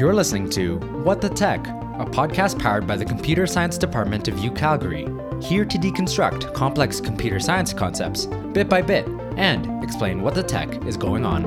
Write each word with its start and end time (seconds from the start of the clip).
You're 0.00 0.14
listening 0.14 0.48
to 0.52 0.78
What 1.04 1.20
the 1.20 1.28
Tech, 1.28 1.60
a 1.66 2.06
podcast 2.06 2.58
powered 2.58 2.86
by 2.86 2.96
the 2.96 3.04
Computer 3.04 3.46
Science 3.46 3.76
Department 3.76 4.28
of 4.28 4.38
U 4.38 4.50
Calgary, 4.50 5.06
here 5.42 5.66
to 5.66 5.76
deconstruct 5.76 6.54
complex 6.54 7.02
computer 7.02 7.38
science 7.38 7.74
concepts 7.74 8.24
bit 8.54 8.66
by 8.66 8.80
bit 8.80 9.06
and 9.36 9.84
explain 9.84 10.22
what 10.22 10.34
the 10.34 10.42
tech 10.42 10.86
is 10.86 10.96
going 10.96 11.26
on. 11.26 11.42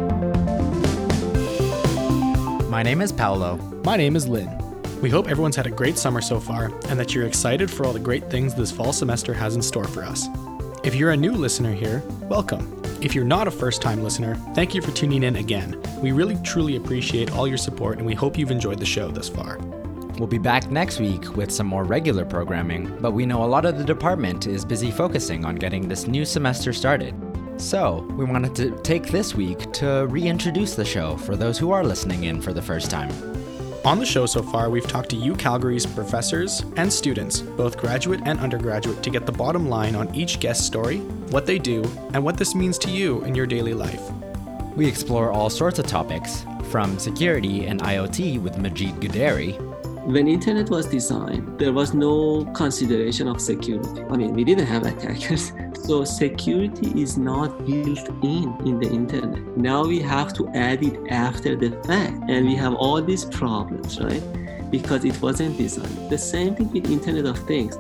My 2.70 2.84
name 2.84 3.02
is 3.02 3.12
Paolo. 3.12 3.58
My 3.86 3.98
name 3.98 4.16
is 4.16 4.28
Lynn. 4.28 4.56
We 5.02 5.10
hope 5.10 5.28
everyone's 5.28 5.56
had 5.56 5.66
a 5.66 5.72
great 5.72 5.98
summer 5.98 6.22
so 6.22 6.40
far 6.40 6.66
and 6.90 7.00
that 7.00 7.16
you're 7.16 7.26
excited 7.26 7.72
for 7.72 7.88
all 7.88 7.94
the 7.94 8.00
great 8.00 8.30
things 8.30 8.54
this 8.54 8.72
fall 8.72 8.94
semester 8.94 9.34
has 9.34 9.56
in 9.56 9.64
store 9.64 9.88
for 9.88 10.04
us. 10.04 10.28
If 10.84 10.94
you're 10.94 11.10
a 11.10 11.18
new 11.18 11.32
listener 11.32 11.74
here, 11.74 12.04
welcome. 12.30 12.83
If 13.04 13.14
you're 13.14 13.26
not 13.26 13.50
a 13.50 13.52
first 13.52 13.82
time 13.82 14.02
listener, 14.02 14.36
thank 14.56 14.74
you 14.74 14.82
for 14.82 14.92
tuning 14.92 15.24
in 15.24 15.36
again. 15.36 15.78
We 16.02 16.14
really 16.14 16.38
truly 16.38 16.78
appreciate 16.78 17.34
all 17.34 17.46
your 17.46 17.58
support 17.58 17.98
and 17.98 18.08
we 18.08 18.14
hope 18.14 18.38
you've 18.38 18.50
enjoyed 18.50 18.80
the 18.80 18.86
show 18.86 19.12
thus 19.12 19.28
far. 19.28 19.58
We'll 20.18 20.28
be 20.28 20.38
back 20.38 20.72
next 20.72 21.02
week 21.02 21.36
with 21.36 21.52
some 21.52 21.68
more 21.68 21.84
regular 21.84 22.24
programming, 22.24 22.96
but 23.02 23.12
we 23.12 23.26
know 23.26 23.44
a 23.44 23.46
lot 23.46 23.66
of 23.66 23.78
the 23.78 23.84
department 23.84 24.48
is 24.48 24.64
busy 24.64 24.90
focusing 24.90 25.44
on 25.44 25.58
getting 25.58 25.90
this 25.90 26.08
new 26.08 26.24
semester 26.24 26.72
started. 26.72 27.14
So, 27.58 28.08
we 28.16 28.24
wanted 28.24 28.56
to 28.56 28.72
take 28.84 29.08
this 29.08 29.36
week 29.36 29.74
to 29.74 30.08
reintroduce 30.10 30.76
the 30.76 30.86
show 30.86 31.18
for 31.18 31.36
those 31.36 31.58
who 31.58 31.72
are 31.72 31.84
listening 31.84 32.24
in 32.24 32.42
for 32.42 32.54
the 32.54 32.62
first 32.62 32.90
time. 32.90 33.12
On 33.86 34.00
the 34.00 34.06
show 34.06 34.26
so 34.26 34.42
far, 34.42 34.70
we've 34.70 34.88
talked 34.88 35.10
to 35.10 35.18
U 35.18 35.36
Calgary's 35.36 35.86
professors 35.86 36.64
and 36.78 36.92
students, 36.92 37.42
both 37.42 37.78
graduate 37.78 38.22
and 38.24 38.40
undergraduate, 38.40 39.04
to 39.04 39.10
get 39.10 39.26
the 39.26 39.32
bottom 39.34 39.68
line 39.68 39.94
on 39.94 40.16
each 40.16 40.40
guest 40.40 40.66
story, 40.66 41.00
what 41.32 41.46
they 41.46 41.60
do, 41.60 41.84
and 42.14 42.24
what 42.24 42.38
this 42.38 42.56
means 42.56 42.78
to 42.78 42.90
you 42.90 43.22
in 43.26 43.36
your 43.36 43.46
daily 43.46 43.74
life. 43.74 44.02
We 44.78 44.88
explore 44.88 45.34
all 45.34 45.50
sorts 45.50 45.80
of 45.80 45.88
topics, 45.88 46.46
from 46.72 46.98
security 46.98 47.66
and 47.66 47.82
IoT 47.82 48.42
with 48.42 48.58
Majid 48.58 49.02
Ghaderi. 49.02 49.60
When 50.06 50.30
internet 50.30 50.70
was 50.70 50.86
designed, 50.86 51.60
there 51.60 51.74
was 51.74 51.94
no 51.94 52.46
consideration 52.54 53.28
of 53.28 53.42
security. 53.42 54.02
I 54.10 54.16
mean, 54.16 54.34
we 54.34 54.46
didn't 54.46 54.68
have 54.68 54.86
attackers. 54.86 55.52
So 55.84 56.06
security 56.06 57.02
is 57.02 57.18
not 57.18 57.66
built 57.66 58.08
in 58.24 58.56
in 58.66 58.80
the 58.80 58.90
internet. 58.90 59.58
Now 59.58 59.84
we 59.84 60.00
have 60.00 60.34
to 60.36 60.48
add 60.56 60.82
it 60.82 60.98
after 61.12 61.58
the 61.58 61.72
fact, 61.84 62.30
and 62.30 62.48
we 62.48 62.56
have 62.56 62.74
all 62.74 63.02
these 63.02 63.26
problems, 63.26 64.00
right? 64.00 64.24
Because 64.72 65.04
it 65.04 65.22
wasn't 65.22 65.58
designed. 65.58 66.10
The 66.10 66.18
same 66.18 66.56
thing 66.56 66.72
with 66.72 66.90
Internet 66.90 67.26
of 67.26 67.38
Things. 67.40 67.78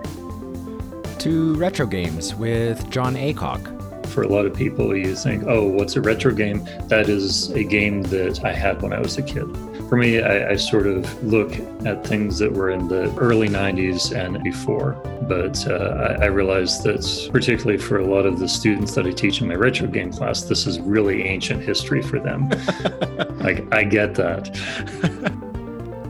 To 1.19 1.55
retro 1.55 1.85
games 1.85 2.35
with 2.35 2.89
John 2.89 3.15
Aycock. 3.15 3.72
For 4.13 4.21
a 4.21 4.27
lot 4.27 4.45
of 4.45 4.53
people, 4.53 4.95
you 4.95 5.15
think, 5.15 5.43
oh, 5.47 5.67
what's 5.67 5.95
a 5.95 6.01
retro 6.01 6.31
game? 6.31 6.63
That 6.87 7.09
is 7.09 7.49
a 7.49 7.63
game 7.63 8.03
that 8.03 8.45
I 8.45 8.53
had 8.53 8.79
when 8.83 8.93
I 8.93 8.99
was 8.99 9.17
a 9.17 9.23
kid. 9.23 9.45
For 9.89 9.97
me, 9.97 10.21
I, 10.21 10.51
I 10.51 10.55
sort 10.55 10.85
of 10.85 11.23
look 11.23 11.51
at 11.83 12.05
things 12.05 12.37
that 12.37 12.51
were 12.51 12.69
in 12.69 12.87
the 12.87 13.11
early 13.17 13.49
90s 13.49 14.15
and 14.15 14.43
before. 14.43 14.91
But 15.27 15.67
uh, 15.67 16.17
I, 16.19 16.25
I 16.25 16.25
realize 16.27 16.83
that, 16.83 17.29
particularly 17.31 17.79
for 17.79 17.97
a 17.97 18.05
lot 18.05 18.27
of 18.27 18.37
the 18.37 18.47
students 18.47 18.93
that 18.93 19.07
I 19.07 19.11
teach 19.11 19.41
in 19.41 19.47
my 19.47 19.55
retro 19.55 19.87
game 19.87 20.13
class, 20.13 20.43
this 20.43 20.67
is 20.67 20.79
really 20.79 21.23
ancient 21.23 21.63
history 21.63 22.03
for 22.03 22.19
them. 22.19 22.49
like, 23.39 23.65
I 23.73 23.83
get 23.83 24.13
that. 24.15 24.47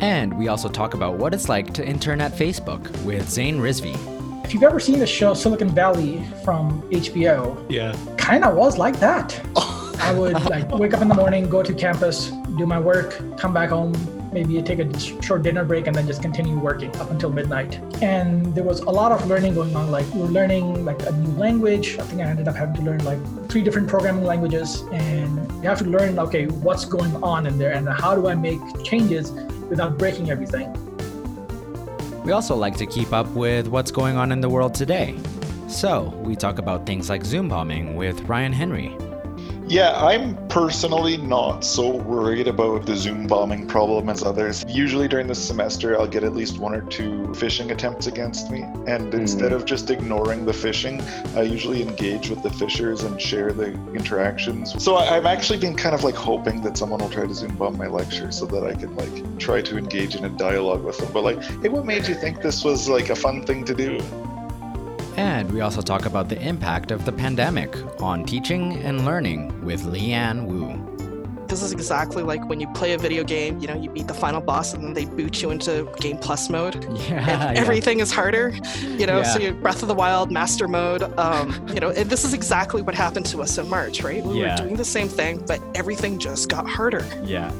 And 0.01 0.37
we 0.37 0.49
also 0.49 0.67
talk 0.67 0.93
about 0.93 1.13
what 1.13 1.33
it's 1.33 1.47
like 1.47 1.73
to 1.75 1.87
intern 1.87 2.19
at 2.19 2.33
Facebook 2.33 2.91
with 3.05 3.29
Zane 3.29 3.59
Rizvi. 3.59 4.12
If 4.43 4.53
you've 4.53 4.63
ever 4.63 4.79
seen 4.79 4.99
the 4.99 5.07
show 5.07 5.33
Silicon 5.33 5.69
Valley 5.69 6.23
from 6.43 6.81
HBO, 6.91 7.57
Yeah. 7.69 7.95
kind 8.17 8.43
of 8.43 8.55
was 8.55 8.77
like 8.77 8.99
that. 8.99 9.39
I 9.99 10.13
would 10.13 10.33
like 10.45 10.69
wake 10.71 10.93
up 10.93 11.01
in 11.01 11.07
the 11.07 11.15
morning, 11.15 11.47
go 11.49 11.63
to 11.63 11.73
campus, 11.73 12.29
do 12.57 12.65
my 12.65 12.79
work, 12.79 13.21
come 13.37 13.53
back 13.53 13.69
home, 13.69 13.93
maybe 14.33 14.61
take 14.61 14.79
a 14.79 14.99
short 15.21 15.43
dinner 15.43 15.63
break, 15.63 15.87
and 15.87 15.95
then 15.95 16.05
just 16.05 16.21
continue 16.21 16.59
working 16.59 16.93
up 16.97 17.09
until 17.09 17.31
midnight. 17.31 17.79
And 18.03 18.53
there 18.53 18.65
was 18.65 18.81
a 18.81 18.89
lot 18.89 19.11
of 19.13 19.25
learning 19.27 19.53
going 19.55 19.75
on. 19.75 19.91
Like 19.91 20.05
we 20.13 20.21
were 20.21 20.27
learning 20.27 20.83
like 20.83 21.01
a 21.05 21.11
new 21.13 21.31
language. 21.37 21.97
I 21.99 22.03
think 22.03 22.21
I 22.21 22.25
ended 22.25 22.47
up 22.49 22.55
having 22.55 22.75
to 22.75 22.81
learn 22.81 23.03
like 23.05 23.19
three 23.49 23.61
different 23.61 23.87
programming 23.87 24.25
languages, 24.25 24.81
and 24.91 25.37
you 25.63 25.69
have 25.69 25.79
to 25.79 25.85
learn 25.85 26.19
okay 26.19 26.47
what's 26.47 26.85
going 26.85 27.15
on 27.23 27.47
in 27.47 27.57
there 27.57 27.71
and 27.71 27.87
how 27.87 28.13
do 28.13 28.27
I 28.27 28.35
make 28.35 28.59
changes 28.83 29.31
without 29.69 29.97
breaking 29.97 30.29
everything. 30.29 30.67
We 32.23 32.31
also 32.31 32.55
like 32.55 32.77
to 32.77 32.85
keep 32.85 33.11
up 33.11 33.27
with 33.31 33.67
what's 33.67 33.91
going 33.91 34.15
on 34.15 34.31
in 34.31 34.39
the 34.39 34.49
world 34.49 34.73
today. 34.73 35.15
So, 35.67 36.13
we 36.23 36.35
talk 36.35 36.57
about 36.57 36.85
things 36.85 37.09
like 37.09 37.25
Zoom 37.25 37.49
bombing 37.49 37.95
with 37.95 38.21
Ryan 38.21 38.53
Henry. 38.53 38.95
Yeah, 39.73 39.93
I'm 39.95 40.37
personally 40.49 41.17
not 41.17 41.61
so 41.63 41.95
worried 41.95 42.47
about 42.47 42.85
the 42.85 42.95
Zoom 42.95 43.25
bombing 43.25 43.65
problem 43.65 44.07
as 44.07 44.21
others. 44.21 44.63
Usually 44.67 45.07
during 45.07 45.25
the 45.25 45.33
semester, 45.33 45.99
I'll 45.99 46.05
get 46.05 46.23
at 46.23 46.35
least 46.35 46.59
one 46.59 46.75
or 46.75 46.81
two 46.81 47.23
phishing 47.31 47.71
attempts 47.71 48.05
against 48.05 48.51
me. 48.51 48.61
And 48.85 49.11
hmm. 49.11 49.21
instead 49.21 49.51
of 49.51 49.65
just 49.65 49.89
ignoring 49.89 50.45
the 50.45 50.51
phishing, 50.51 51.01
I 51.35 51.41
usually 51.41 51.81
engage 51.81 52.29
with 52.29 52.43
the 52.43 52.49
phishers 52.49 53.03
and 53.03 53.19
share 53.19 53.51
the 53.51 53.71
interactions. 53.95 54.75
So 54.77 54.93
I- 54.93 55.17
I've 55.17 55.25
actually 55.25 55.57
been 55.57 55.75
kind 55.75 55.95
of 55.95 56.03
like 56.03 56.13
hoping 56.13 56.61
that 56.61 56.77
someone 56.77 56.99
will 56.99 57.09
try 57.09 57.25
to 57.25 57.33
Zoom 57.33 57.55
bomb 57.55 57.75
my 57.75 57.87
lecture 57.87 58.31
so 58.31 58.45
that 58.45 58.63
I 58.63 58.75
can 58.75 58.95
like 58.95 59.39
try 59.39 59.63
to 59.63 59.75
engage 59.75 60.13
in 60.15 60.23
a 60.25 60.29
dialogue 60.29 60.83
with 60.83 60.99
them. 60.99 61.09
But 61.11 61.23
like, 61.23 61.41
hey, 61.63 61.69
what 61.69 61.83
made 61.83 62.07
you 62.07 62.13
think 62.13 62.43
this 62.43 62.63
was 62.63 62.87
like 62.87 63.09
a 63.09 63.15
fun 63.15 63.43
thing 63.43 63.65
to 63.65 63.73
do? 63.73 63.99
And 65.17 65.51
we 65.51 65.61
also 65.61 65.81
talk 65.81 66.05
about 66.05 66.29
the 66.29 66.41
impact 66.41 66.91
of 66.91 67.05
the 67.05 67.11
pandemic 67.11 67.75
on 68.01 68.25
teaching 68.25 68.73
and 68.77 69.05
learning 69.05 69.63
with 69.63 69.83
Leanne 69.83 70.45
Wu. 70.45 70.89
This 71.47 71.61
is 71.61 71.71
exactly 71.71 72.23
like 72.23 72.43
when 72.49 72.59
you 72.59 72.67
play 72.73 72.93
a 72.93 72.97
video 72.97 73.23
game, 73.23 73.59
you 73.59 73.67
know, 73.67 73.75
you 73.75 73.87
beat 73.91 74.07
the 74.07 74.13
final 74.13 74.41
boss 74.41 74.73
and 74.73 74.83
then 74.83 74.93
they 74.93 75.05
boot 75.05 75.39
you 75.39 75.51
into 75.51 75.87
Game 75.99 76.17
Plus 76.17 76.49
mode. 76.49 76.83
Yeah, 77.09 77.49
and 77.49 77.57
everything 77.57 77.99
is 77.99 78.11
harder, 78.11 78.53
you 78.81 79.05
know. 79.05 79.21
So 79.21 79.37
Yeah. 79.39 79.49
you 79.49 79.53
Breath 79.53 79.83
of 79.83 79.87
the 79.87 79.93
Wild 79.93 80.31
Master 80.31 80.67
Mode, 80.67 81.03
um, 81.19 81.53
you 81.71 81.79
know, 81.79 81.89
and 81.91 82.09
this 82.09 82.23
is 82.25 82.33
exactly 82.33 82.81
what 82.81 82.95
happened 82.95 83.27
to 83.27 83.41
us 83.43 83.57
in 83.59 83.69
March, 83.69 84.01
right? 84.01 84.23
We 84.23 84.39
Yeah. 84.41 84.55
were 84.59 84.63
doing 84.65 84.77
the 84.77 84.85
same 84.85 85.07
thing, 85.09 85.43
but 85.45 85.61
everything 85.75 86.17
just 86.17 86.49
got 86.49 86.67
harder. 86.67 87.05
Yeah. 87.23 87.51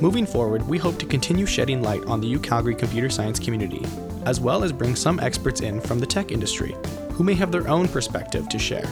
Moving 0.00 0.26
forward, 0.26 0.66
we 0.66 0.78
hope 0.78 0.98
to 0.98 1.06
continue 1.06 1.46
shedding 1.46 1.80
light 1.82 2.04
on 2.06 2.20
the 2.20 2.26
U 2.28 2.38
Calgary 2.40 2.74
computer 2.74 3.08
science 3.10 3.38
community, 3.38 3.84
as 4.28 4.40
well 4.40 4.62
as 4.62 4.72
bring 4.72 4.94
some 4.94 5.18
experts 5.20 5.62
in 5.62 5.80
from 5.80 5.98
the 5.98 6.06
tech 6.06 6.30
industry 6.30 6.76
who 7.12 7.24
may 7.24 7.32
have 7.32 7.50
their 7.50 7.66
own 7.66 7.88
perspective 7.88 8.46
to 8.46 8.58
share. 8.58 8.86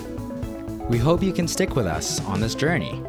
We 0.88 0.96
hope 0.96 1.22
you 1.22 1.32
can 1.34 1.46
stick 1.46 1.76
with 1.76 1.86
us 1.86 2.24
on 2.24 2.40
this 2.40 2.54
journey. 2.54 3.02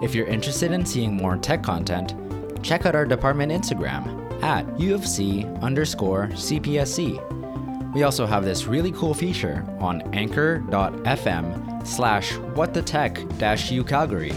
If 0.00 0.14
you're 0.14 0.28
interested 0.28 0.70
in 0.70 0.86
seeing 0.86 1.16
more 1.16 1.36
tech 1.36 1.64
content, 1.64 2.14
check 2.62 2.86
out 2.86 2.94
our 2.94 3.04
department 3.04 3.50
Instagram 3.50 4.40
at 4.40 4.64
UFC 4.76 5.60
underscore 5.62 6.28
CPSC. 6.28 7.92
We 7.92 8.04
also 8.04 8.24
have 8.24 8.44
this 8.44 8.66
really 8.66 8.92
cool 8.92 9.12
feature 9.12 9.66
on 9.80 10.02
anchor.fm 10.14 11.84
slash 11.84 12.34
whatthetech 12.54 13.36
dash 13.38 13.72
U 13.72 13.82
Calgary, 13.82 14.32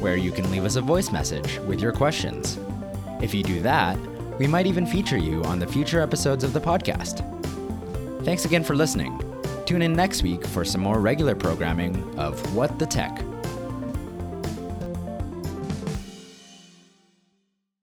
where 0.00 0.16
you 0.16 0.32
can 0.32 0.50
leave 0.50 0.64
us 0.64 0.76
a 0.76 0.80
voice 0.80 1.12
message 1.12 1.58
with 1.66 1.80
your 1.80 1.92
questions. 1.92 2.58
If 3.20 3.34
you 3.34 3.42
do 3.42 3.60
that, 3.60 3.98
we 4.38 4.46
might 4.46 4.66
even 4.66 4.86
feature 4.86 5.18
you 5.18 5.42
on 5.44 5.58
the 5.58 5.66
future 5.66 6.00
episodes 6.00 6.44
of 6.44 6.52
the 6.52 6.60
podcast. 6.60 7.24
Thanks 8.24 8.44
again 8.44 8.62
for 8.62 8.76
listening. 8.76 9.20
Tune 9.66 9.82
in 9.82 9.92
next 9.92 10.22
week 10.22 10.46
for 10.46 10.64
some 10.64 10.80
more 10.80 11.00
regular 11.00 11.34
programming 11.34 12.18
of 12.18 12.54
What 12.54 12.78
the 12.78 12.86
Tech. 12.86 13.22